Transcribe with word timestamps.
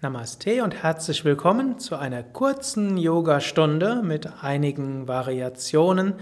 Namaste 0.00 0.62
und 0.62 0.80
herzlich 0.80 1.24
willkommen 1.24 1.80
zu 1.80 1.96
einer 1.96 2.22
kurzen 2.22 2.96
Yogastunde 2.98 4.00
mit 4.04 4.44
einigen 4.44 5.08
Variationen 5.08 6.14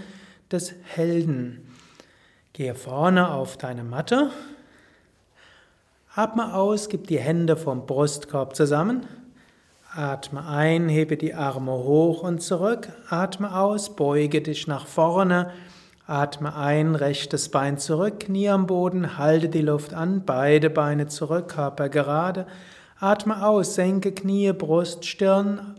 des 0.51 0.73
Helden. 0.81 1.75
Gehe 2.53 2.73
vorne 2.73 3.29
auf 3.29 3.55
deine 3.55 3.83
Matte, 3.83 4.31
atme 6.15 6.55
aus, 6.55 6.89
gib 6.89 7.05
die 7.05 7.19
Hände 7.19 7.55
vom 7.55 7.85
Brustkorb 7.85 8.55
zusammen, 8.55 9.05
atme 9.93 10.47
ein, 10.47 10.89
hebe 10.89 11.15
die 11.15 11.35
Arme 11.35 11.73
hoch 11.73 12.23
und 12.23 12.41
zurück, 12.41 12.89
atme 13.11 13.55
aus, 13.55 13.95
beuge 13.95 14.41
dich 14.41 14.65
nach 14.65 14.87
vorne, 14.87 15.51
atme 16.07 16.55
ein, 16.55 16.95
rechtes 16.95 17.49
Bein 17.49 17.77
zurück, 17.77 18.21
Knie 18.21 18.49
am 18.49 18.65
Boden, 18.65 19.19
halte 19.19 19.49
die 19.49 19.61
Luft 19.61 19.93
an, 19.93 20.23
beide 20.25 20.71
Beine 20.71 21.05
zurück, 21.05 21.49
Körper 21.49 21.89
gerade, 21.89 22.47
Atme 22.99 23.45
aus, 23.45 23.75
senke 23.75 24.11
Knie, 24.11 24.51
Brust, 24.53 25.05
Stirn. 25.05 25.75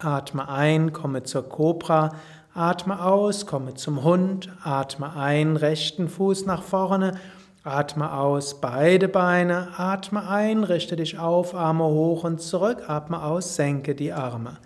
Atme 0.00 0.48
ein, 0.48 0.92
komme 0.92 1.22
zur 1.22 1.48
Kobra. 1.48 2.16
Atme 2.54 3.04
aus, 3.04 3.46
komme 3.46 3.74
zum 3.74 4.02
Hund. 4.02 4.50
Atme 4.64 5.14
ein, 5.14 5.54
rechten 5.54 6.08
Fuß 6.08 6.44
nach 6.46 6.64
vorne. 6.64 7.20
Atme 7.62 8.12
aus, 8.12 8.60
beide 8.60 9.06
Beine. 9.06 9.68
Atme 9.76 10.28
ein, 10.28 10.64
richte 10.64 10.96
dich 10.96 11.20
auf, 11.20 11.54
Arme 11.54 11.84
hoch 11.84 12.24
und 12.24 12.42
zurück. 12.42 12.82
Atme 12.88 13.22
aus, 13.22 13.54
senke 13.54 13.94
die 13.94 14.12
Arme. 14.12 14.56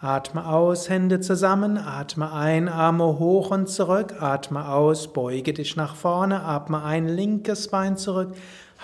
Atme 0.00 0.46
aus, 0.46 0.88
Hände 0.88 1.18
zusammen. 1.18 1.76
Atme 1.76 2.32
ein, 2.32 2.68
Arme 2.68 3.18
hoch 3.18 3.50
und 3.50 3.68
zurück. 3.68 4.14
Atme 4.20 4.68
aus, 4.68 5.12
beuge 5.12 5.52
dich 5.52 5.74
nach 5.74 5.96
vorne. 5.96 6.44
Atme 6.44 6.84
ein, 6.84 7.08
linkes 7.08 7.66
Bein 7.66 7.96
zurück. 7.96 8.32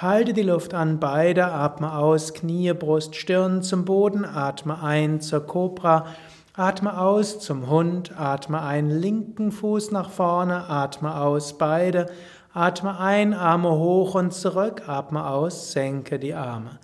Halte 0.01 0.33
die 0.33 0.45
Luft 0.45 0.75
an, 0.75 1.01
beide, 1.01 1.47
atme 1.47 1.93
aus, 1.93 2.33
Knie, 2.33 2.73
Brust, 2.73 3.16
Stirn 3.16 3.62
zum 3.65 3.84
Boden, 3.84 4.24
atme 4.24 4.80
ein 4.80 5.21
zur 5.21 5.45
Kobra, 5.45 6.07
atme 6.55 7.01
aus 7.01 7.40
zum 7.40 7.68
Hund, 7.68 8.13
atme 8.16 8.63
ein, 8.63 8.90
linken 8.90 9.51
Fuß 9.51 9.90
nach 9.90 10.10
vorne, 10.10 10.71
atme 10.71 11.21
aus, 11.21 11.59
beide, 11.59 12.07
atme 12.55 13.01
ein, 13.01 13.35
Arme 13.35 13.73
hoch 13.73 14.15
und 14.15 14.32
zurück, 14.32 14.82
atme 14.87 15.27
aus, 15.27 15.73
senke 15.73 16.21
die 16.21 16.35
Arme. 16.35 16.79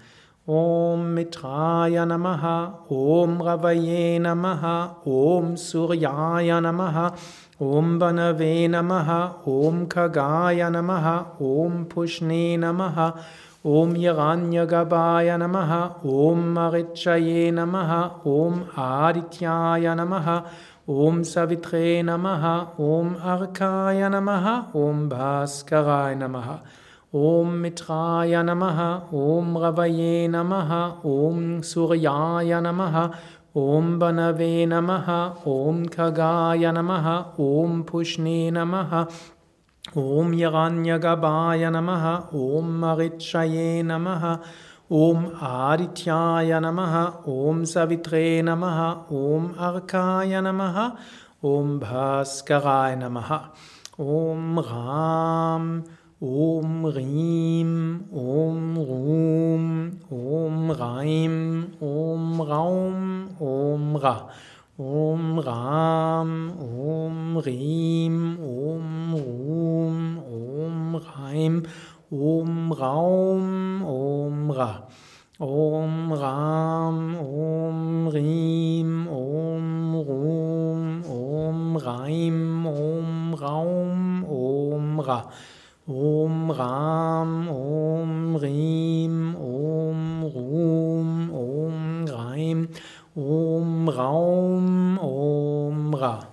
Om 0.47 1.15
Mitraya 1.15 2.05
Namaha, 2.05 2.85
Om 2.89 3.41
Ravaye 3.41 4.19
Namaha, 4.19 4.97
Om 5.07 5.55
Suryaya 5.57 6.61
Namaha, 6.61 7.15
Om 7.61 8.01
Banave 8.01 8.69
Namaha, 8.69 9.47
Om 9.47 9.87
Kagaya 9.87 10.69
Namaha, 10.73 11.41
Om 11.41 11.87
Pushne 11.87 12.59
Namaha, 12.59 13.17
Om 13.65 13.95
Hiranyagabhaya 13.95 15.39
Namaha, 15.39 16.05
Om 16.05 16.53
Marichaye 16.53 17.53
Namaha, 17.53 18.27
Om 18.27 18.65
Adityaya 18.75 19.95
Namaha, 19.95 20.45
Om 20.89 21.23
Savitre 21.23 22.03
Namaha, 22.03 22.77
Om 22.77 23.15
Arkaya 23.15 24.11
Namaha, 24.11 24.75
Om 24.75 25.09
Bhaskaraya 25.09 26.19
Namaha. 26.19 26.61
Om 27.15 27.63
Mitraya 27.63 28.43
Namaha, 28.43 29.13
Om 29.13 29.55
Ravaye 29.55 30.29
Namaha, 30.29 31.05
Om 31.05 31.61
Suryaya 31.63 32.61
Namaha, 32.61 33.17
ॐ 33.57 33.99
बनवे 33.99 34.67
नमः 34.67 35.09
ॐ 35.49 35.85
खगाय 35.95 36.71
नमः 36.77 37.07
ॐ 37.41 37.83
पुष्णे 37.91 38.51
नमः 38.55 38.95
ॐ 39.99 40.33
यगान्यगभाय 40.35 41.71
नमः 41.71 42.07
ॐ 42.41 42.73
महिक्षये 42.85 43.83
नमः 43.91 44.27
ॐ 45.03 45.25
आरित्याय 45.51 46.59
नमः 46.65 46.97
ॐ 47.35 47.65
सवित्रे 47.75 48.27
नमः 48.51 48.81
ॐ 49.23 49.49
अर्काय 49.69 50.41
नमः 50.47 50.81
ॐ 51.53 51.79
भास्कराय 51.87 52.97
नमः 53.05 53.35
ॐ 54.01 54.63
गां 54.71 56.04
Om 56.25 56.87
Riem, 56.89 58.09
Om 58.11 58.79
Rum, 58.79 60.01
Om 60.09 60.71
Reim, 60.71 61.69
Om 61.81 62.41
Raum, 62.41 63.29
Om 63.39 63.97
Ra. 63.97 64.31
Om 64.79 65.39
Ram, 65.39 66.51
Om 66.57 67.37
Riem, 67.45 68.39
Om 68.41 69.15
Rum, 69.15 70.19
Om 70.25 70.97
Reim, 70.97 71.63
Om 72.11 72.73
Raum, 72.73 73.83
Om 73.85 74.51
Ra. 74.51 74.89
Om 75.39 76.13
Ram, 76.15 77.17
Om 77.21 78.09
Riem, 78.09 79.09
Om 79.09 79.97
Rum, 80.09 81.05
Om 81.05 81.77
Reim, 81.77 82.67
Om 82.67 83.35
Raum, 83.35 84.25
Om 84.25 85.01
Ra. 85.01 85.21
Om 85.87 86.51
Ram, 86.51 87.49
Om 87.49 88.37
Riem, 88.37 89.37
Om 89.37 90.25
Rum, 90.25 91.31
Om 91.31 92.07
Reim, 92.07 92.69
Om 93.15 93.89
Raum, 93.91 94.99
Om 94.99 95.95
Ra. 95.95 96.25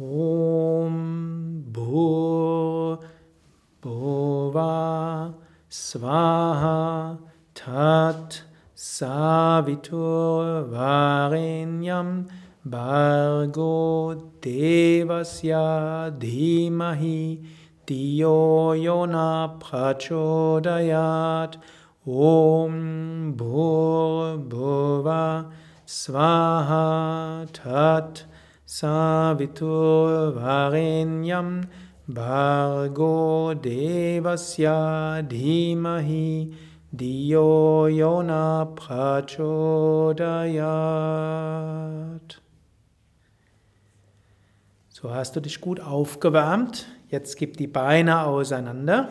Om 0.00 1.62
Bhur, 1.72 2.98
Bhova, 3.82 5.34
Svaha, 5.68 7.18
Tat, 7.54 8.42
Savitur, 8.74 10.64
Varenyam, 10.72 12.26
Bargo, 12.64 14.14
Devasya, 14.40 16.10
Dhimahi, 16.18 17.44
Diyo 17.86 18.72
Yona 18.74 19.60
Prachodayat 19.60 21.56
Om 22.06 23.34
Bhur 23.36 24.38
Bhuva 24.38 25.52
Svaha 25.84 27.46
Tat 27.52 28.24
Savitur 28.66 30.32
Varenyam 30.32 31.68
Bargo 32.08 33.52
Devasya 33.54 35.22
Dhimahi 35.28 36.54
Diyo 36.96 37.86
Yona 37.94 38.64
Prachodayat 38.74 39.44
So 45.04 45.12
hast 45.12 45.36
du 45.36 45.40
dich 45.40 45.60
gut 45.60 45.80
aufgewärmt. 45.80 46.86
Jetzt 47.08 47.36
gib 47.36 47.56
die 47.56 47.66
Beine 47.66 48.24
auseinander. 48.24 49.08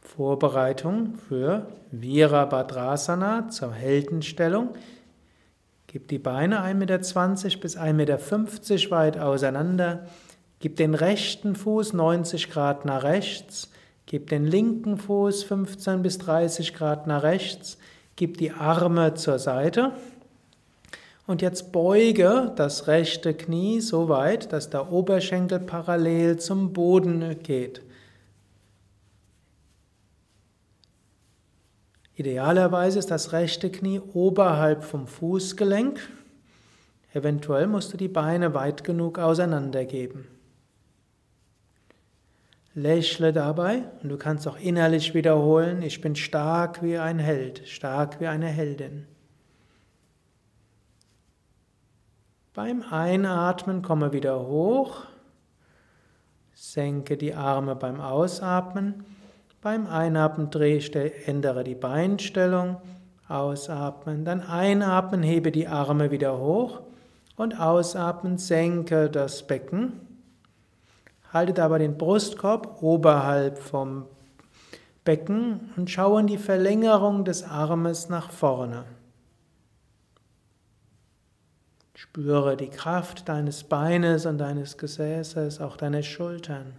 Vorbereitung 0.00 1.14
für 1.28 1.66
Virabhadrasana 1.90 3.48
zur 3.48 3.72
Heldenstellung. 3.72 4.70
Gib 5.86 6.08
die 6.08 6.18
Beine 6.18 6.62
1,20 6.62 6.74
Meter 6.74 6.98
bis 7.60 7.76
1,50 7.78 7.92
Meter 7.92 8.90
weit 8.90 9.18
auseinander. 9.18 10.06
Gib 10.60 10.76
den 10.76 10.94
rechten 10.94 11.56
Fuß 11.56 11.92
90 11.94 12.50
Grad 12.50 12.84
nach 12.84 13.02
rechts. 13.02 13.70
Gib 14.06 14.28
den 14.28 14.44
linken 14.46 14.98
Fuß 14.98 15.44
15 15.44 16.02
bis 16.02 16.18
30 16.18 16.74
Grad 16.74 17.06
nach 17.06 17.22
rechts. 17.22 17.78
Gib 18.16 18.38
die 18.38 18.52
Arme 18.52 19.14
zur 19.14 19.38
Seite. 19.38 19.92
Und 21.26 21.40
jetzt 21.40 21.72
beuge 21.72 22.52
das 22.56 22.86
rechte 22.86 23.32
Knie 23.32 23.80
so 23.80 24.08
weit, 24.08 24.52
dass 24.52 24.68
der 24.68 24.92
Oberschenkel 24.92 25.58
parallel 25.58 26.38
zum 26.38 26.72
Boden 26.72 27.42
geht. 27.42 27.80
Idealerweise 32.16 32.98
ist 32.98 33.10
das 33.10 33.32
rechte 33.32 33.70
Knie 33.70 34.00
oberhalb 34.12 34.84
vom 34.84 35.06
Fußgelenk. 35.06 35.98
Eventuell 37.12 37.66
musst 37.66 37.92
du 37.92 37.96
die 37.96 38.08
Beine 38.08 38.54
weit 38.54 38.84
genug 38.84 39.18
auseinandergeben. 39.18 40.26
Lächle 42.74 43.32
dabei 43.32 43.84
und 44.02 44.08
du 44.10 44.16
kannst 44.16 44.46
auch 44.48 44.58
innerlich 44.58 45.14
wiederholen, 45.14 45.82
ich 45.82 46.00
bin 46.00 46.16
stark 46.16 46.82
wie 46.82 46.98
ein 46.98 47.20
Held, 47.20 47.66
stark 47.68 48.20
wie 48.20 48.26
eine 48.26 48.48
Heldin. 48.48 49.06
Beim 52.54 52.84
Einatmen 52.88 53.82
komme 53.82 54.12
wieder 54.12 54.46
hoch. 54.46 54.98
Senke 56.52 57.16
die 57.16 57.34
Arme 57.34 57.74
beim 57.74 58.00
Ausatmen. 58.00 59.04
Beim 59.60 59.88
Einatmen 59.88 60.50
dreh, 60.50 60.78
ändere 61.26 61.64
die 61.64 61.74
Beinstellung. 61.74 62.76
Ausatmen. 63.26 64.24
Dann 64.24 64.40
einatmen, 64.40 65.24
hebe 65.24 65.50
die 65.50 65.66
Arme 65.66 66.12
wieder 66.12 66.38
hoch. 66.38 66.82
Und 67.34 67.58
ausatmen, 67.58 68.38
senke 68.38 69.10
das 69.10 69.44
Becken. 69.48 70.22
Halte 71.32 71.54
dabei 71.54 71.78
den 71.78 71.98
Brustkorb 71.98 72.80
oberhalb 72.84 73.58
vom 73.58 74.04
Becken 75.04 75.72
und 75.76 75.90
schaue 75.90 76.20
in 76.20 76.28
die 76.28 76.38
Verlängerung 76.38 77.24
des 77.24 77.42
Armes 77.42 78.08
nach 78.08 78.30
vorne. 78.30 78.84
Spüre 81.94 82.56
die 82.56 82.70
Kraft 82.70 83.28
deines 83.28 83.64
Beines 83.64 84.26
und 84.26 84.38
deines 84.38 84.78
Gesäßes, 84.78 85.60
auch 85.60 85.76
deiner 85.76 86.02
Schultern. 86.02 86.74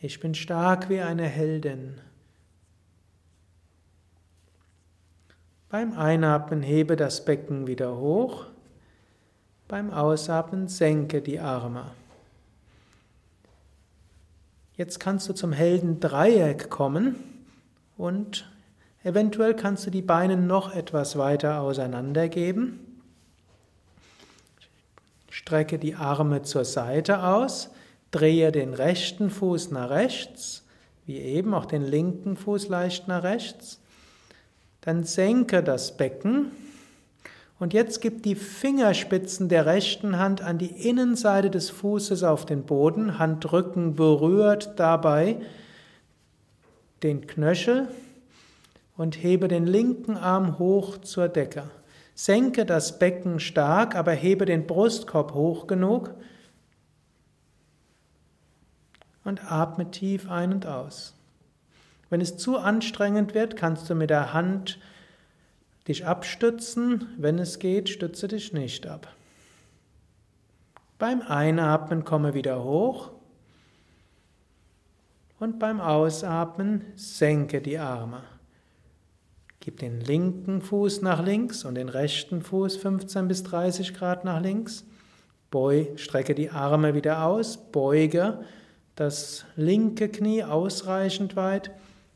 Ich 0.00 0.18
bin 0.20 0.34
stark 0.34 0.88
wie 0.88 1.00
eine 1.00 1.24
Heldin. 1.24 2.00
Beim 5.68 5.92
Einatmen 5.92 6.62
hebe 6.62 6.96
das 6.96 7.24
Becken 7.24 7.66
wieder 7.66 7.96
hoch. 7.96 8.46
Beim 9.68 9.92
Ausatmen 9.92 10.66
senke 10.66 11.20
die 11.20 11.40
Arme. 11.40 11.84
Jetzt 14.74 14.98
kannst 14.98 15.28
du 15.28 15.32
zum 15.32 15.52
Heldendreieck 15.52 16.70
kommen 16.70 17.16
und 17.96 18.50
eventuell 19.04 19.54
kannst 19.54 19.86
du 19.86 19.90
die 19.90 20.02
Beine 20.02 20.36
noch 20.36 20.74
etwas 20.74 21.18
weiter 21.18 21.60
auseinandergeben. 21.60 22.87
Strecke 25.38 25.78
die 25.78 25.94
Arme 25.94 26.42
zur 26.42 26.64
Seite 26.64 27.22
aus, 27.22 27.70
drehe 28.10 28.50
den 28.50 28.74
rechten 28.74 29.30
Fuß 29.30 29.70
nach 29.70 29.88
rechts, 29.88 30.66
wie 31.06 31.18
eben 31.18 31.54
auch 31.54 31.64
den 31.64 31.84
linken 31.84 32.36
Fuß 32.36 32.66
leicht 32.66 33.06
nach 33.06 33.22
rechts. 33.22 33.78
Dann 34.80 35.04
senke 35.04 35.62
das 35.62 35.96
Becken 35.96 36.50
und 37.60 37.72
jetzt 37.72 38.00
gib 38.00 38.24
die 38.24 38.34
Fingerspitzen 38.34 39.48
der 39.48 39.64
rechten 39.64 40.18
Hand 40.18 40.42
an 40.42 40.58
die 40.58 40.88
Innenseite 40.88 41.50
des 41.50 41.70
Fußes 41.70 42.24
auf 42.24 42.44
den 42.44 42.64
Boden. 42.64 43.20
Handrücken 43.20 43.94
berührt 43.94 44.72
dabei 44.74 45.36
den 47.04 47.28
Knöchel 47.28 47.86
und 48.96 49.22
hebe 49.22 49.46
den 49.46 49.68
linken 49.68 50.16
Arm 50.16 50.58
hoch 50.58 50.98
zur 50.98 51.28
Decke. 51.28 51.70
Senke 52.18 52.66
das 52.66 52.98
Becken 52.98 53.38
stark, 53.38 53.94
aber 53.94 54.10
hebe 54.10 54.44
den 54.44 54.66
Brustkorb 54.66 55.34
hoch 55.34 55.68
genug 55.68 56.12
und 59.22 59.52
atme 59.52 59.92
tief 59.92 60.28
ein 60.28 60.52
und 60.52 60.66
aus. 60.66 61.14
Wenn 62.10 62.20
es 62.20 62.36
zu 62.36 62.58
anstrengend 62.58 63.34
wird, 63.34 63.54
kannst 63.54 63.88
du 63.88 63.94
mit 63.94 64.10
der 64.10 64.32
Hand 64.32 64.80
dich 65.86 66.06
abstützen. 66.06 67.06
Wenn 67.18 67.38
es 67.38 67.60
geht, 67.60 67.88
stütze 67.88 68.26
dich 68.26 68.52
nicht 68.52 68.88
ab. 68.88 69.14
Beim 70.98 71.22
Einatmen 71.22 72.04
komme 72.04 72.34
wieder 72.34 72.64
hoch 72.64 73.12
und 75.38 75.60
beim 75.60 75.80
Ausatmen 75.80 76.84
senke 76.96 77.60
die 77.60 77.78
Arme. 77.78 78.24
Gib 79.68 79.80
den 79.80 80.00
linken 80.00 80.62
Fuß 80.62 81.02
nach 81.02 81.22
links 81.22 81.66
und 81.66 81.74
den 81.74 81.90
rechten 81.90 82.40
Fuß 82.40 82.78
15 82.78 83.28
bis 83.28 83.42
30 83.42 83.92
Grad 83.92 84.24
nach 84.24 84.40
links. 84.40 84.86
Beu, 85.50 85.84
strecke 85.96 86.34
die 86.34 86.48
Arme 86.48 86.94
wieder 86.94 87.26
aus, 87.26 87.58
beuge 87.70 88.38
das 88.96 89.44
linke 89.56 90.08
Knie 90.08 90.42
ausreichend 90.42 91.36
weit 91.36 91.70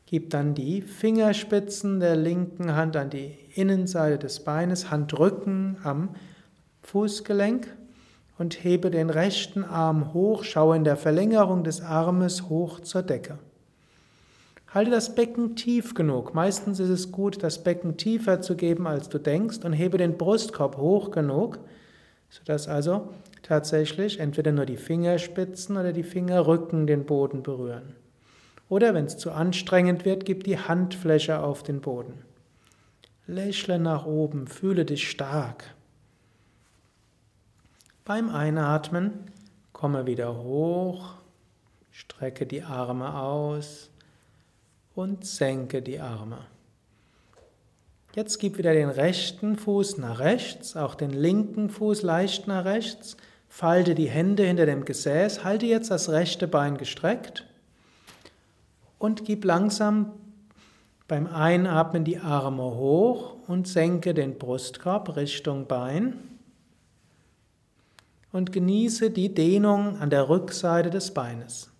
Gib 0.07 0.31
dann 0.31 0.55
die 0.55 0.81
Fingerspitzen 0.81 1.99
der 1.99 2.15
linken 2.15 2.75
Hand 2.75 2.97
an 2.97 3.11
die 3.11 3.37
Innenseite 3.53 4.17
des 4.17 4.43
Beines, 4.43 4.89
Handrücken 4.89 5.77
am 5.83 6.15
Fußgelenk 6.81 7.67
und 8.39 8.63
hebe 8.63 8.89
den 8.89 9.11
rechten 9.11 9.63
Arm 9.63 10.15
hoch, 10.15 10.43
schaue 10.43 10.75
in 10.75 10.85
der 10.85 10.97
Verlängerung 10.97 11.63
des 11.63 11.81
Armes 11.81 12.49
hoch 12.49 12.79
zur 12.79 13.03
Decke. 13.03 13.37
Halte 14.73 14.89
das 14.89 15.13
Becken 15.13 15.55
tief 15.55 15.93
genug. 15.93 16.33
Meistens 16.33 16.79
ist 16.79 16.89
es 16.89 17.11
gut, 17.11 17.43
das 17.43 17.63
Becken 17.63 17.95
tiefer 17.95 18.41
zu 18.41 18.55
geben, 18.55 18.87
als 18.87 19.07
du 19.07 19.19
denkst, 19.19 19.59
und 19.63 19.73
hebe 19.73 19.99
den 19.99 20.17
Brustkorb 20.17 20.77
hoch 20.77 21.11
genug, 21.11 21.59
sodass 22.31 22.67
also 22.67 23.13
tatsächlich 23.43 24.19
entweder 24.19 24.51
nur 24.51 24.65
die 24.65 24.77
Fingerspitzen 24.77 25.77
oder 25.77 25.93
die 25.93 26.01
Fingerrücken 26.01 26.87
den 26.87 27.05
Boden 27.05 27.43
berühren. 27.43 27.95
Oder 28.67 28.95
wenn 28.95 29.05
es 29.05 29.17
zu 29.17 29.31
anstrengend 29.31 30.05
wird, 30.05 30.25
gib 30.25 30.43
die 30.43 30.57
Handfläche 30.57 31.39
auf 31.39 31.61
den 31.61 31.79
Boden. 31.79 32.23
Lächle 33.27 33.77
nach 33.77 34.07
oben, 34.07 34.47
fühle 34.47 34.85
dich 34.85 35.07
stark. 35.07 35.75
Beim 38.05 38.29
Einatmen 38.29 39.11
komme 39.71 40.07
wieder 40.07 40.35
hoch, 40.35 41.13
strecke 41.91 42.47
die 42.47 42.63
Arme 42.63 43.19
aus 43.19 43.92
und 44.95 45.25
senke 45.25 45.81
die 45.81 45.99
Arme. 45.99 46.39
Jetzt 48.15 48.39
gib 48.39 48.57
wieder 48.57 48.73
den 48.73 48.89
rechten 48.89 49.57
Fuß 49.57 49.97
nach 49.97 50.19
rechts, 50.19 50.75
auch 50.77 50.93
den 50.93 51.09
linken 51.09 51.69
Fuß 51.69 52.03
leicht 52.03 52.47
nach 52.47 52.63
rechts, 52.63 53.17
falte 53.49 53.95
die 53.95 54.09
Hände 54.09 54.43
hinter 54.43 54.67
dem 54.67 54.85
Gesäß, 54.85 55.43
halte 55.43 55.65
jetzt 55.65 55.89
das 55.89 56.09
rechte 56.09 56.47
Bein 56.47 56.77
gestreckt 56.77 57.45
und 58.99 59.25
gib 59.25 59.45
langsam 59.45 60.13
beim 61.07 61.27
Einatmen 61.27 62.03
die 62.03 62.19
Arme 62.19 62.63
hoch 62.63 63.35
und 63.47 63.67
senke 63.67 64.13
den 64.13 64.37
Brustkorb 64.37 65.15
Richtung 65.15 65.67
Bein 65.67 66.19
und 68.31 68.51
genieße 68.51 69.11
die 69.11 69.33
Dehnung 69.33 69.97
an 69.97 70.09
der 70.09 70.29
Rückseite 70.29 70.89
des 70.89 71.13
Beines. 71.13 71.72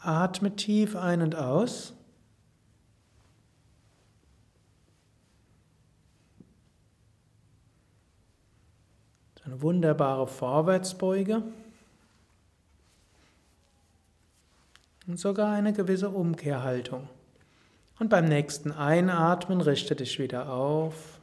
Atme 0.00 0.54
tief 0.54 0.96
ein 0.96 1.22
und 1.22 1.34
aus. 1.34 1.94
Eine 9.44 9.62
wunderbare 9.62 10.26
Vorwärtsbeuge. 10.26 11.42
und 15.08 15.18
sogar 15.18 15.52
eine 15.52 15.72
gewisse 15.72 16.10
Umkehrhaltung. 16.10 17.08
Und 17.98 18.10
beim 18.10 18.26
nächsten 18.26 18.70
Einatmen 18.70 19.60
richte 19.60 19.96
dich 19.96 20.18
wieder 20.20 20.52
auf. 20.52 21.18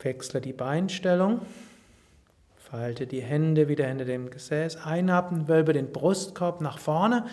Wechsle 0.00 0.40
die 0.40 0.52
Beinstellung. 0.52 1.40
Falte 2.68 3.06
die 3.06 3.22
Hände 3.22 3.68
wieder 3.68 3.86
hinter 3.86 4.04
dem 4.04 4.28
Gesäß. 4.28 4.78
Einatmen, 4.78 5.46
wölbe 5.46 5.72
den 5.72 5.92
Brustkorb 5.92 6.60
nach 6.60 6.80
vorne. 6.80 7.24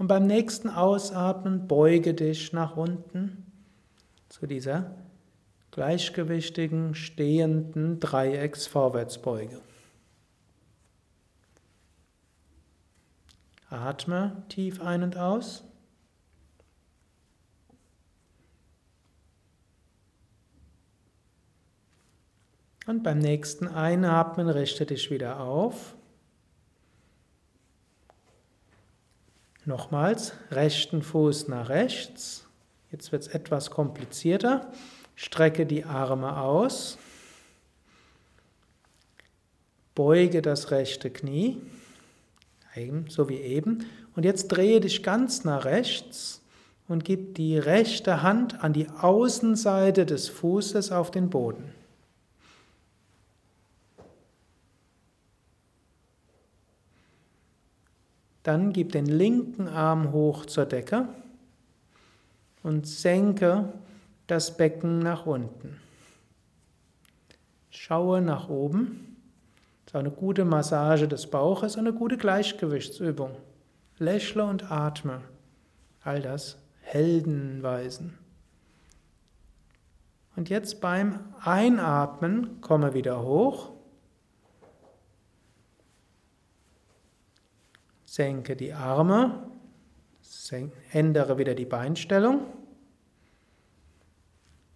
Und 0.00 0.08
beim 0.08 0.26
nächsten 0.26 0.68
Ausatmen 0.68 1.68
beuge 1.68 2.12
dich 2.12 2.52
nach 2.52 2.76
unten 2.76 3.46
zu 4.28 4.48
dieser 4.48 4.96
gleichgewichtigen, 5.70 6.96
stehenden 6.96 8.00
Dreiecks-Vorwärtsbeuge. 8.00 9.60
Atme 13.68 14.42
tief 14.48 14.82
ein 14.82 15.04
und 15.04 15.16
aus. 15.16 15.62
Und 22.90 23.04
beim 23.04 23.18
nächsten 23.18 23.68
Einatmen 23.68 24.48
richte 24.48 24.84
dich 24.84 25.12
wieder 25.12 25.38
auf. 25.38 25.94
Nochmals, 29.64 30.32
rechten 30.50 31.00
Fuß 31.00 31.46
nach 31.46 31.68
rechts. 31.68 32.48
Jetzt 32.90 33.12
wird 33.12 33.22
es 33.22 33.28
etwas 33.28 33.70
komplizierter. 33.70 34.72
Strecke 35.14 35.66
die 35.66 35.84
Arme 35.84 36.36
aus. 36.40 36.98
Beuge 39.94 40.42
das 40.42 40.72
rechte 40.72 41.10
Knie 41.10 41.62
so 43.06 43.28
wie 43.28 43.38
eben. 43.38 43.86
Und 44.16 44.24
jetzt 44.24 44.48
drehe 44.48 44.80
dich 44.80 45.04
ganz 45.04 45.44
nach 45.44 45.64
rechts 45.64 46.42
und 46.88 47.04
gib 47.04 47.36
die 47.36 47.56
rechte 47.56 48.22
Hand 48.22 48.64
an 48.64 48.72
die 48.72 48.88
Außenseite 48.88 50.06
des 50.06 50.28
Fußes 50.28 50.90
auf 50.90 51.12
den 51.12 51.30
Boden. 51.30 51.72
Dann 58.42 58.72
gib 58.72 58.92
den 58.92 59.06
linken 59.06 59.68
Arm 59.68 60.12
hoch 60.12 60.46
zur 60.46 60.66
Decke 60.66 61.08
und 62.62 62.86
senke 62.86 63.72
das 64.26 64.56
Becken 64.56 64.98
nach 65.00 65.26
unten. 65.26 65.76
Schaue 67.70 68.20
nach 68.20 68.48
oben. 68.48 69.16
Das 69.84 69.94
ist 69.94 69.96
eine 69.96 70.10
gute 70.10 70.44
Massage 70.44 71.08
des 71.08 71.26
Bauches, 71.26 71.76
eine 71.76 71.92
gute 71.92 72.16
Gleichgewichtsübung. 72.16 73.32
Lächle 73.98 74.44
und 74.44 74.70
atme. 74.70 75.20
All 76.02 76.22
das 76.22 76.56
Heldenweisen. 76.80 78.18
Und 80.36 80.48
jetzt 80.48 80.80
beim 80.80 81.18
Einatmen 81.42 82.60
komme 82.60 82.94
wieder 82.94 83.22
hoch. 83.22 83.72
Senke 88.10 88.56
die 88.56 88.72
Arme. 88.72 89.40
ändere 90.90 91.38
wieder 91.38 91.54
die 91.54 91.64
Beinstellung. 91.64 92.40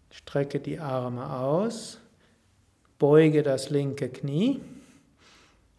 Strecke 0.09 0.61
die 0.61 0.79
Arme 0.79 1.29
aus, 1.29 1.99
beuge 3.01 3.43
das 3.43 3.71
linke 3.71 4.09
Knie 4.09 4.61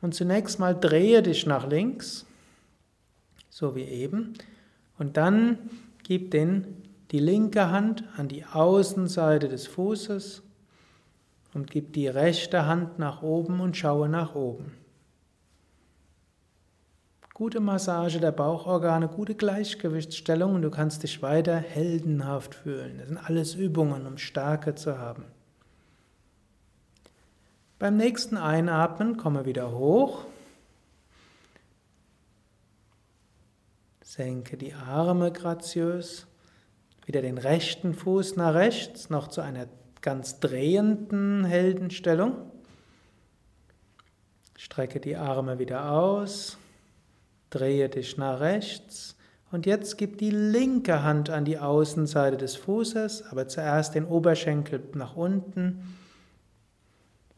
und 0.01 0.13
zunächst 0.13 0.59
mal 0.59 0.77
drehe 0.77 1.23
dich 1.23 1.45
nach 1.45 1.65
links, 1.65 2.25
so 3.49 3.73
wie 3.73 3.85
eben, 3.85 4.33
und 4.97 5.15
dann 5.15 5.69
gib 6.03 6.31
den, 6.31 6.83
die 7.11 7.19
linke 7.19 7.71
Hand 7.71 8.03
an 8.17 8.27
die 8.27 8.43
Außenseite 8.43 9.47
des 9.47 9.65
Fußes 9.67 10.43
und 11.53 11.71
gib 11.71 11.93
die 11.93 12.09
rechte 12.09 12.65
Hand 12.65 12.99
nach 12.99 13.21
oben 13.21 13.61
und 13.61 13.77
schaue 13.77 14.09
nach 14.09 14.35
oben. 14.35 14.84
Gute 17.35 17.59
Massage 17.59 18.21
der 18.21 18.31
Bauchorgane, 18.31 19.09
gute 19.09 19.35
Gleichgewichtsstellung 19.35 20.55
und 20.55 20.61
du 20.61 20.71
kannst 20.71 21.03
dich 21.03 21.21
weiter 21.21 21.57
heldenhaft 21.57 22.55
fühlen. 22.55 22.97
Das 22.97 23.09
sind 23.09 23.17
alles 23.17 23.55
Übungen, 23.55 24.07
um 24.07 24.17
Stärke 24.17 24.73
zu 24.75 24.99
haben. 24.99 25.25
Beim 27.77 27.97
nächsten 27.97 28.37
Einatmen 28.37 29.17
komme 29.17 29.45
wieder 29.45 29.73
hoch. 29.73 30.23
Senke 34.01 34.55
die 34.55 34.73
Arme 34.73 35.33
graziös. 35.33 36.27
Wieder 37.05 37.21
den 37.21 37.37
rechten 37.37 37.93
Fuß 37.93 38.37
nach 38.37 38.53
rechts, 38.53 39.09
noch 39.09 39.27
zu 39.27 39.41
einer 39.41 39.67
ganz 39.99 40.39
drehenden 40.39 41.43
Heldenstellung. 41.43 42.49
Strecke 44.55 45.01
die 45.01 45.17
Arme 45.17 45.59
wieder 45.59 45.91
aus. 45.91 46.57
Drehe 47.49 47.89
dich 47.89 48.17
nach 48.17 48.39
rechts 48.39 49.15
und 49.51 49.65
jetzt 49.65 49.97
gib 49.97 50.17
die 50.17 50.31
linke 50.31 51.03
Hand 51.03 51.29
an 51.29 51.45
die 51.45 51.59
Außenseite 51.59 52.37
des 52.37 52.55
Fußes, 52.55 53.23
aber 53.31 53.47
zuerst 53.47 53.95
den 53.95 54.05
Oberschenkel 54.05 54.81
nach 54.95 55.15
unten. 55.15 55.95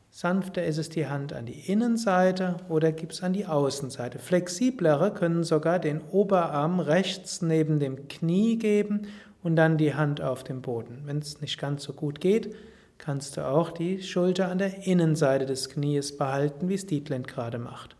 Sanfter 0.09 0.65
ist 0.65 0.79
es 0.79 0.89
die 0.89 1.05
Hand 1.05 1.31
an 1.33 1.45
die 1.45 1.71
Innenseite 1.71 2.55
oder 2.69 2.91
gib 2.91 3.11
es 3.11 3.21
an 3.21 3.33
die 3.33 3.45
Außenseite. 3.45 4.17
Flexiblere 4.17 5.13
können 5.13 5.43
sogar 5.43 5.77
den 5.77 6.01
Oberarm 6.01 6.79
rechts 6.79 7.43
neben 7.43 7.79
dem 7.79 8.07
Knie 8.07 8.57
geben 8.57 9.03
und 9.43 9.55
dann 9.55 9.77
die 9.77 9.93
Hand 9.93 10.21
auf 10.21 10.43
dem 10.43 10.63
Boden. 10.63 11.03
Wenn 11.05 11.19
es 11.19 11.39
nicht 11.39 11.59
ganz 11.59 11.83
so 11.83 11.93
gut 11.93 12.19
geht, 12.19 12.55
kannst 12.97 13.37
du 13.37 13.45
auch 13.45 13.69
die 13.69 14.01
Schulter 14.01 14.49
an 14.49 14.57
der 14.57 14.87
Innenseite 14.87 15.45
des 15.45 15.69
Knies 15.69 16.17
behalten, 16.17 16.67
wie 16.67 16.73
es 16.73 16.87
Dietland 16.87 17.27
gerade 17.27 17.59
macht 17.59 17.96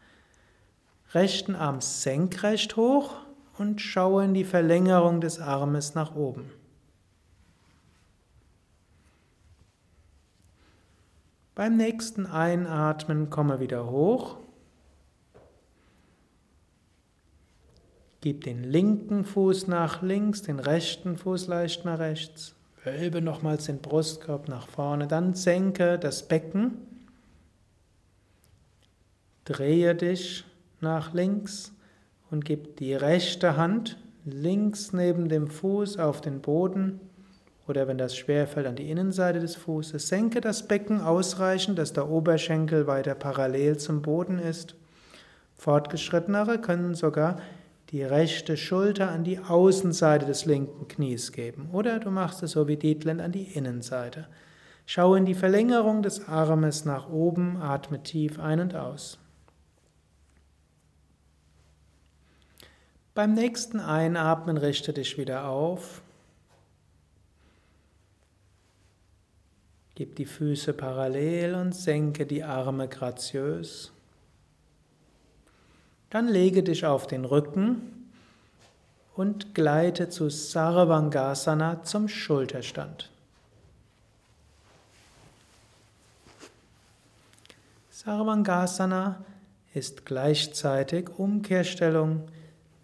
rechten 1.14 1.56
Arm 1.56 1.82
senkrecht 1.82 2.76
hoch 2.76 3.16
und 3.58 3.82
schaue 3.82 4.26
in 4.26 4.34
die 4.34 4.44
Verlängerung 4.44 5.22
des 5.22 5.40
Armes 5.40 5.96
nach 5.96 6.16
oben. 6.16 6.52
Beim 11.56 11.76
nächsten 11.76 12.28
Einatmen 12.28 13.32
komme 13.32 13.60
wieder 13.60 13.90
hoch. 13.90 14.38
Gib 18.22 18.44
den 18.44 18.64
linken 18.64 19.26
Fuß 19.26 19.68
nach 19.68 20.02
links, 20.02 20.44
den 20.44 20.60
rechten 20.60 21.18
Fuß 21.18 21.48
leicht 21.48 21.84
nach 21.84 21.98
rechts. 21.98 22.54
Wölbe 22.84 23.22
nochmals 23.22 23.66
den 23.66 23.80
Brustkorb 23.80 24.48
nach 24.48 24.68
vorne, 24.68 25.08
dann 25.08 25.34
senke 25.34 25.98
das 25.98 26.28
Becken. 26.28 26.78
Drehe 29.46 29.96
dich 29.96 30.46
nach 30.82 31.14
links 31.14 31.74
und 32.30 32.46
gib 32.46 32.78
die 32.78 32.94
rechte 32.94 33.58
Hand 33.58 33.98
links 34.26 34.94
neben 34.94 35.30
dem 35.30 35.48
Fuß 35.48 35.98
auf 35.98 36.22
den 36.22 36.42
Boden 36.42 37.00
oder 37.68 37.88
wenn 37.88 37.98
das 37.98 38.16
schwerfällt 38.16 38.66
an 38.66 38.76
die 38.76 38.90
Innenseite 38.90 39.40
des 39.40 39.56
Fußes. 39.56 40.08
Senke 40.08 40.42
das 40.42 40.68
Becken 40.68 41.02
ausreichend, 41.02 41.78
dass 41.78 41.94
der 41.94 42.10
Oberschenkel 42.10 42.88
weiter 42.88 43.16
parallel 43.16 43.78
zum 43.78 44.02
Boden 44.02 44.40
ist. 44.40 44.76
Fortgeschrittenere 45.56 46.60
können 46.60 46.96
sogar 46.96 47.42
die 47.90 48.04
rechte 48.04 48.58
Schulter 48.58 49.10
an 49.10 49.24
die 49.24 49.40
Außenseite 49.40 50.26
des 50.26 50.46
linken 50.46 50.88
Knies 50.88 51.32
geben. 51.32 51.70
Oder 51.72 52.00
du 52.00 52.12
machst 52.12 52.44
es 52.44 52.52
so 52.52 52.68
wie 52.68 52.78
Dietland 52.78 53.22
an 53.22 53.32
die 53.32 53.44
Innenseite. 53.44 54.28
Schau 54.86 55.16
in 55.16 55.26
die 55.26 55.34
Verlängerung 55.34 56.02
des 56.02 56.28
Armes 56.28 56.86
nach 56.86 57.10
oben, 57.10 57.58
atme 57.62 58.04
tief 58.04 58.40
ein 58.40 58.60
und 58.60 58.76
aus. 58.76 59.20
Beim 63.18 63.34
nächsten 63.34 63.80
Einatmen 63.80 64.58
richte 64.58 64.94
dich 64.94 65.18
wieder 65.18 65.48
auf. 65.48 66.04
Gib 69.96 70.16
die 70.18 70.28
Füße 70.28 70.72
parallel 70.74 71.56
und 71.56 71.74
senke 71.74 72.28
die 72.28 72.44
Arme 72.44 72.88
graziös. 72.88 73.92
Dann 76.12 76.28
lege 76.28 76.62
dich 76.62 76.86
auf 76.86 77.08
den 77.08 77.26
Rücken 77.26 78.12
und 79.16 79.56
gleite 79.56 80.10
zu 80.10 80.30
Sarvangasana 80.30 81.82
zum 81.82 82.08
Schulterstand. 82.08 83.10
Sarvangasana 87.90 89.26
ist 89.74 90.06
gleichzeitig 90.06 91.10
Umkehrstellung 91.18 92.30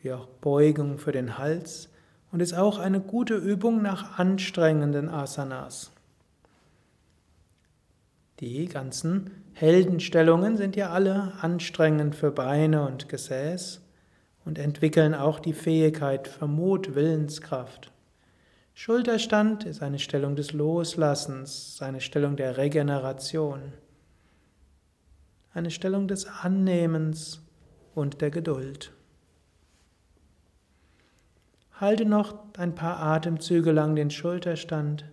wie 0.03 0.11
auch 0.11 0.27
Beugung 0.27 0.99
für 0.99 1.13
den 1.13 1.37
Hals 1.37 1.89
und 2.31 2.41
ist 2.41 2.53
auch 2.53 2.77
eine 2.77 2.99
gute 2.99 3.35
Übung 3.35 3.81
nach 3.81 4.19
anstrengenden 4.19 5.07
Asanas. 5.09 5.91
Die 8.41 8.65
ganzen 8.65 9.31
Heldenstellungen 9.53 10.57
sind 10.57 10.75
ja 10.75 10.89
alle 10.89 11.33
anstrengend 11.39 12.15
für 12.15 12.31
Beine 12.31 12.85
und 12.85 13.07
Gesäß 13.07 13.81
und 14.43 14.59
entwickeln 14.59 15.15
auch 15.15 15.39
die 15.39 15.53
Fähigkeit 15.53 16.27
für 16.27 16.47
Mut, 16.47 16.95
Willenskraft. 16.95 17.91
Schulterstand 18.73 19.63
ist 19.63 19.81
eine 19.81 19.99
Stellung 19.99 20.35
des 20.35 20.51
Loslassens, 20.51 21.77
eine 21.81 22.01
Stellung 22.01 22.35
der 22.35 22.57
Regeneration, 22.57 23.71
eine 25.53 25.71
Stellung 25.71 26.09
des 26.09 26.25
Annehmens 26.25 27.41
und 27.95 28.19
der 28.19 28.31
Geduld. 28.31 28.91
Halte 31.79 32.05
noch 32.05 32.35
ein 32.57 32.75
paar 32.75 32.99
Atemzüge 32.99 33.71
lang 33.71 33.95
den 33.95 34.11
Schulterstand. 34.11 35.05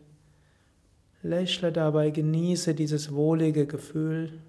Lächle 1.22 1.72
dabei, 1.72 2.10
genieße 2.10 2.74
dieses 2.74 3.12
wohlige 3.12 3.66
Gefühl. 3.66 4.40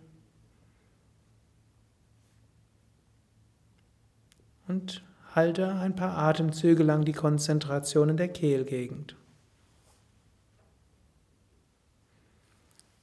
Und 4.67 5.03
halte 5.35 5.73
ein 5.75 5.95
paar 5.95 6.17
Atemzüge 6.17 6.83
lang 6.83 7.03
die 7.05 7.13
Konzentration 7.13 8.09
in 8.09 8.17
der 8.17 8.29
Kehlgegend. 8.29 9.15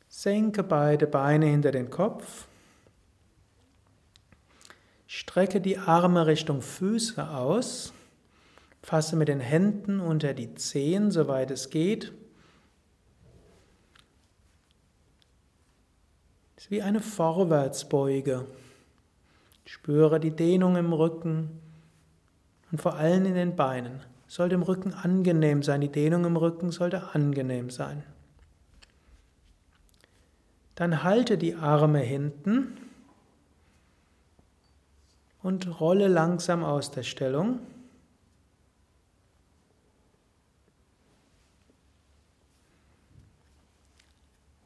Senke 0.08 0.62
beide 0.62 1.06
Beine 1.06 1.46
hinter 1.46 1.70
den 1.70 1.90
Kopf. 1.90 2.48
Strecke 5.06 5.60
die 5.60 5.78
Arme 5.78 6.26
Richtung 6.26 6.60
Füße 6.60 7.30
aus. 7.30 7.92
Fasse 8.82 9.16
mit 9.16 9.28
den 9.28 9.40
Händen 9.40 10.00
unter 10.00 10.34
die 10.34 10.54
Zehen, 10.54 11.10
soweit 11.10 11.50
es 11.50 11.70
geht. 11.70 12.12
Es 16.56 16.64
ist 16.64 16.70
wie 16.70 16.82
eine 16.82 17.00
Vorwärtsbeuge. 17.00 18.46
Spüre 19.64 20.18
die 20.18 20.30
Dehnung 20.30 20.76
im 20.76 20.92
Rücken 20.92 21.60
und 22.72 22.80
vor 22.80 22.94
allem 22.94 23.26
in 23.26 23.34
den 23.34 23.56
Beinen. 23.56 24.00
Sollte 24.26 24.54
im 24.54 24.62
Rücken 24.62 24.92
angenehm 24.92 25.62
sein, 25.62 25.80
die 25.80 25.92
Dehnung 25.92 26.24
im 26.24 26.36
Rücken 26.36 26.70
sollte 26.70 27.14
angenehm 27.14 27.70
sein. 27.70 28.02
Dann 30.74 31.02
halte 31.02 31.38
die 31.38 31.54
Arme 31.54 31.98
hinten 32.00 32.76
und 35.42 35.80
rolle 35.80 36.08
langsam 36.08 36.62
aus 36.62 36.90
der 36.90 37.02
Stellung. 37.02 37.60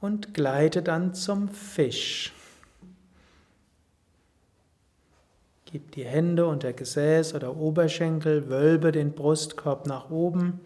Und 0.02 0.34
gleite 0.34 0.82
dann 0.82 1.14
zum 1.14 1.48
Fisch. 1.48 2.32
Gib 5.64 5.92
die 5.92 6.04
Hände 6.04 6.46
unter 6.46 6.74
Gesäß 6.74 7.34
oder 7.34 7.56
Oberschenkel, 7.56 8.50
wölbe 8.50 8.92
den 8.92 9.12
Brustkorb 9.12 9.86
nach 9.86 10.10
oben. 10.10 10.60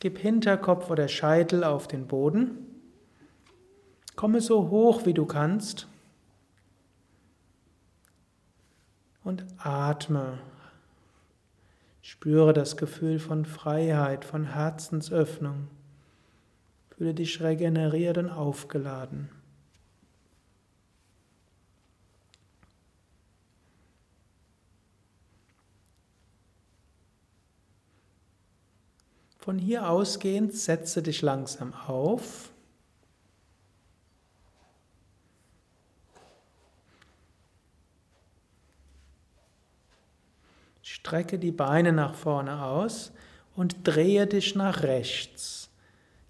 Gib 0.00 0.18
Hinterkopf 0.18 0.90
oder 0.90 1.08
Scheitel 1.08 1.64
auf 1.64 1.88
den 1.88 2.06
Boden. 2.06 2.58
Komme 4.16 4.42
so 4.42 4.68
hoch 4.68 5.06
wie 5.06 5.14
du 5.14 5.24
kannst. 5.24 5.86
Und 9.22 9.46
atme. 9.56 10.40
Spüre 12.02 12.52
das 12.52 12.76
Gefühl 12.76 13.18
von 13.18 13.46
Freiheit, 13.46 14.26
von 14.26 14.44
Herzensöffnung. 14.44 15.68
Fühle 16.96 17.14
dich 17.14 17.40
regeneriert 17.40 18.18
und 18.18 18.30
aufgeladen. 18.30 19.28
Von 29.44 29.58
hier 29.58 29.90
ausgehend 29.90 30.54
setze 30.54 31.02
dich 31.02 31.20
langsam 31.20 31.74
auf. 31.74 32.50
Strecke 40.80 41.38
die 41.38 41.52
Beine 41.52 41.92
nach 41.92 42.14
vorne 42.14 42.64
aus 42.64 43.12
und 43.54 43.76
drehe 43.86 44.26
dich 44.26 44.54
nach 44.54 44.82
rechts. 44.82 45.63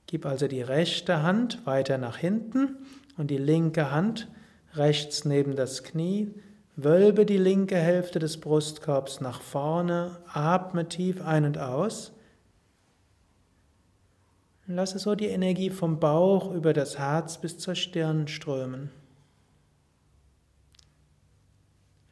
Gib 0.06 0.26
also 0.26 0.48
die 0.48 0.62
rechte 0.62 1.22
Hand 1.22 1.64
weiter 1.66 1.98
nach 1.98 2.16
hinten 2.16 2.76
und 3.16 3.30
die 3.30 3.38
linke 3.38 3.90
Hand 3.90 4.28
rechts 4.74 5.24
neben 5.24 5.56
das 5.56 5.82
Knie. 5.82 6.34
Wölbe 6.76 7.24
die 7.24 7.38
linke 7.38 7.76
Hälfte 7.76 8.18
des 8.18 8.40
Brustkorbs 8.40 9.20
nach 9.20 9.40
vorne, 9.40 10.18
atme 10.32 10.88
tief 10.88 11.22
ein 11.22 11.44
und 11.44 11.58
aus. 11.58 12.12
Lasse 14.66 14.98
so 14.98 15.14
die 15.14 15.26
Energie 15.26 15.70
vom 15.70 16.00
Bauch 16.00 16.52
über 16.52 16.72
das 16.72 16.98
Herz 16.98 17.38
bis 17.38 17.58
zur 17.58 17.74
Stirn 17.74 18.28
strömen. 18.28 18.90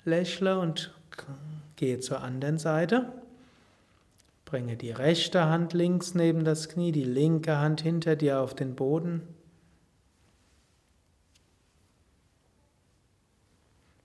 Lächle 0.05 0.59
und 0.59 0.95
gehe 1.77 2.01
zur 2.01 2.21
anderen 2.21 2.59
Seite. 2.59 3.22
Bringe 4.52 4.76
die 4.76 4.90
rechte 4.90 5.47
Hand 5.47 5.73
links 5.73 6.14
neben 6.14 6.44
das 6.44 6.68
Knie, 6.68 6.92
die 6.92 7.04
linke 7.04 7.56
Hand 7.56 7.80
hinter 7.80 8.16
dir 8.16 8.38
auf 8.38 8.52
den 8.54 8.75
Boden. 8.76 9.23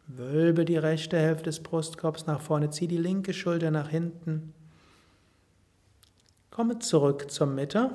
Wölbe 0.07 0.63
die 0.63 0.77
rechte 0.77 1.17
Hälfte 1.17 1.43
des 1.43 1.61
Brustkorbs 1.61 2.27
nach 2.27 2.39
vorne, 2.39 2.69
zieh 2.69 2.87
die 2.87 2.95
linke 2.95 3.33
Schulter 3.33 3.71
nach 3.71 3.89
hinten. 3.89 4.53
Komme 6.49 6.79
zurück 6.79 7.29
zur 7.29 7.47
Mitte 7.47 7.91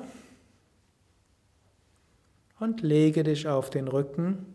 und 2.59 2.81
lege 2.81 3.23
dich 3.23 3.47
auf 3.47 3.71
den 3.71 3.87
Rücken 3.87 4.45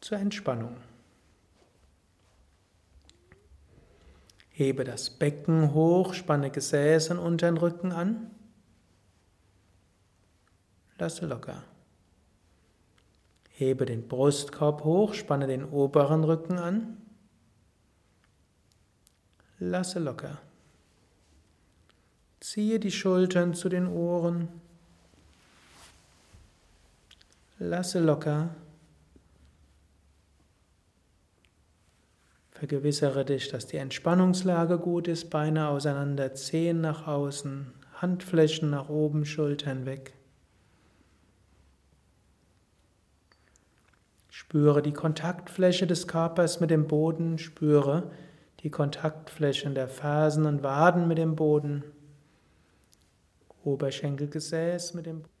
zur 0.00 0.16
Entspannung. 0.16 0.74
Hebe 4.60 4.84
das 4.84 5.08
Becken 5.08 5.72
hoch, 5.72 6.12
spanne 6.12 6.50
Gesäß 6.50 7.12
und 7.12 7.18
unteren 7.18 7.56
Rücken 7.56 7.92
an. 7.92 8.30
Lasse 10.98 11.24
locker. 11.24 11.62
Hebe 13.52 13.86
den 13.86 14.06
Brustkorb 14.06 14.84
hoch, 14.84 15.14
spanne 15.14 15.46
den 15.46 15.64
oberen 15.64 16.24
Rücken 16.24 16.58
an. 16.58 16.98
Lasse 19.58 19.98
locker. 19.98 20.36
Ziehe 22.40 22.78
die 22.78 22.92
Schultern 22.92 23.54
zu 23.54 23.70
den 23.70 23.86
Ohren. 23.86 24.48
Lasse 27.58 27.98
locker. 27.98 28.50
Vergewissere 32.60 33.24
dich, 33.24 33.48
dass 33.48 33.68
die 33.68 33.78
Entspannungslage 33.78 34.78
gut 34.78 35.08
ist, 35.08 35.30
Beine 35.30 35.68
auseinander, 35.68 36.34
Zehen 36.34 36.82
nach 36.82 37.06
außen, 37.06 37.72
Handflächen 37.94 38.68
nach 38.68 38.90
oben, 38.90 39.24
Schultern 39.24 39.86
weg. 39.86 40.12
Spüre 44.28 44.82
die 44.82 44.92
Kontaktfläche 44.92 45.86
des 45.86 46.06
Körpers 46.06 46.60
mit 46.60 46.68
dem 46.68 46.86
Boden, 46.86 47.38
spüre 47.38 48.10
die 48.62 48.68
Kontaktflächen 48.68 49.74
der 49.74 49.88
Fersen 49.88 50.44
und 50.44 50.62
Waden 50.62 51.08
mit 51.08 51.16
dem 51.16 51.36
Boden, 51.36 51.82
Oberschenkelgesäß 53.64 54.92
mit 54.92 55.06
dem 55.06 55.22
Boden. 55.22 55.34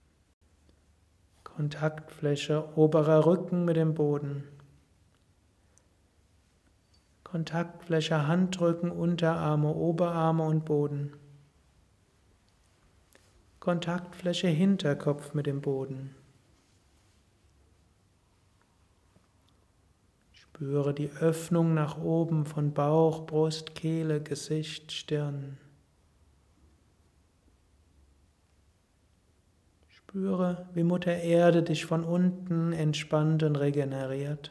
Kontaktfläche 1.44 2.66
oberer 2.76 3.26
Rücken 3.26 3.66
mit 3.66 3.76
dem 3.76 3.92
Boden. 3.92 4.44
Kontaktfläche 7.30 8.26
Handrücken, 8.26 8.90
Unterarme, 8.90 9.72
Oberarme 9.72 10.42
und 10.42 10.64
Boden. 10.64 11.12
Kontaktfläche 13.60 14.48
Hinterkopf 14.48 15.32
mit 15.32 15.46
dem 15.46 15.60
Boden. 15.60 16.12
Spüre 20.32 20.92
die 20.92 21.10
Öffnung 21.20 21.72
nach 21.72 21.98
oben 21.98 22.46
von 22.46 22.74
Bauch, 22.74 23.26
Brust, 23.26 23.76
Kehle, 23.76 24.20
Gesicht, 24.20 24.90
Stirn. 24.90 25.56
Spüre, 29.88 30.68
wie 30.74 30.82
Mutter 30.82 31.16
Erde 31.16 31.62
dich 31.62 31.86
von 31.86 32.02
unten 32.02 32.72
entspannt 32.72 33.44
und 33.44 33.54
regeneriert. 33.54 34.50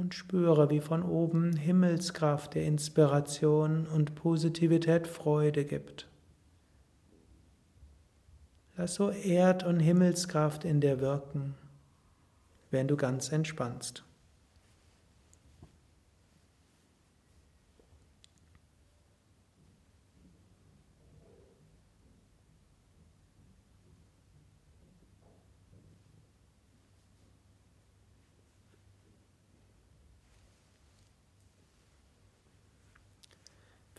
Und 0.00 0.14
spüre, 0.14 0.70
wie 0.70 0.80
von 0.80 1.02
oben 1.02 1.54
Himmelskraft 1.54 2.54
der 2.54 2.64
Inspiration 2.64 3.86
und 3.86 4.14
Positivität 4.14 5.06
Freude 5.06 5.66
gibt. 5.66 6.08
Lass 8.78 8.94
so 8.94 9.10
Erd- 9.10 9.62
und 9.62 9.78
Himmelskraft 9.78 10.64
in 10.64 10.80
dir 10.80 11.02
wirken, 11.02 11.54
während 12.70 12.90
du 12.90 12.96
ganz 12.96 13.30
entspannst. 13.30 14.02